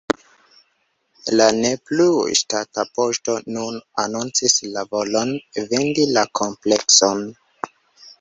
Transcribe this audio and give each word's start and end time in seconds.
La 1.39 1.47
ne 1.57 1.69
plu 1.89 2.07
ŝtata 2.39 2.85
poŝto 2.99 3.35
nun 3.57 3.77
anoncis 4.05 4.55
la 4.77 4.85
volon 4.95 5.35
vendi 5.75 6.07
la 6.17 6.25
komplekson. 6.41 7.23